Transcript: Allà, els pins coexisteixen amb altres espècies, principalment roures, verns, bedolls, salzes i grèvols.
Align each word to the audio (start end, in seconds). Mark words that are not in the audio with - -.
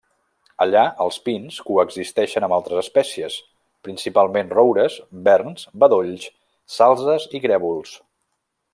Allà, 0.63 0.85
els 1.03 1.19
pins 1.27 1.59
coexisteixen 1.67 2.47
amb 2.47 2.57
altres 2.57 2.81
espècies, 2.85 3.37
principalment 3.89 4.51
roures, 4.57 4.99
verns, 5.29 5.69
bedolls, 5.85 6.27
salzes 6.81 7.33
i 7.41 7.47
grèvols. 7.49 7.97